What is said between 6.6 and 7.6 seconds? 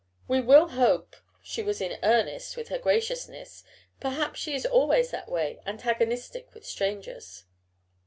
strangers."